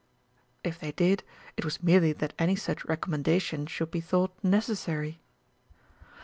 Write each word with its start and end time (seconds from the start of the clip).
(If 0.63 0.79
they 0.79 0.93
did, 0.93 1.21
it 1.57 1.63
was 1.63 1.83
merely 1.83 2.11
that 2.11 2.33
any 2.39 2.55
such 2.55 2.85
recommendation 2.85 3.67
should 3.67 3.91
be 3.91 4.01
thought 4.01 4.33
necessary.) 4.43 5.21